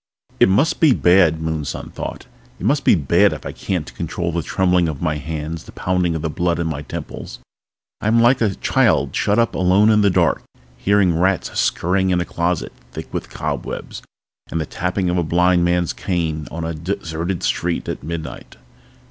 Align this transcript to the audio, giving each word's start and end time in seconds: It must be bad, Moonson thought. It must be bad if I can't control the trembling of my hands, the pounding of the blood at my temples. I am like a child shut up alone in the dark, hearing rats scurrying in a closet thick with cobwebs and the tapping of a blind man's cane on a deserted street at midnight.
It 0.39 0.49
must 0.49 0.79
be 0.79 0.93
bad, 0.95 1.43
Moonson 1.43 1.91
thought. 1.91 2.25
It 2.59 2.65
must 2.65 2.83
be 2.83 2.95
bad 2.95 3.33
if 3.33 3.45
I 3.45 3.51
can't 3.51 3.93
control 3.93 4.31
the 4.31 4.41
trembling 4.41 4.89
of 4.89 4.99
my 4.99 5.17
hands, 5.17 5.65
the 5.65 5.71
pounding 5.73 6.15
of 6.15 6.23
the 6.23 6.29
blood 6.31 6.59
at 6.59 6.65
my 6.65 6.81
temples. 6.81 7.37
I 8.01 8.07
am 8.07 8.19
like 8.19 8.41
a 8.41 8.55
child 8.55 9.15
shut 9.15 9.37
up 9.37 9.53
alone 9.53 9.91
in 9.91 10.01
the 10.01 10.09
dark, 10.09 10.41
hearing 10.75 11.19
rats 11.19 11.51
scurrying 11.59 12.09
in 12.09 12.19
a 12.19 12.25
closet 12.25 12.73
thick 12.91 13.13
with 13.13 13.29
cobwebs 13.29 14.01
and 14.49 14.59
the 14.59 14.65
tapping 14.65 15.07
of 15.07 15.19
a 15.19 15.23
blind 15.23 15.63
man's 15.63 15.93
cane 15.93 16.47
on 16.49 16.63
a 16.65 16.73
deserted 16.73 17.43
street 17.43 17.87
at 17.87 18.01
midnight. 18.01 18.57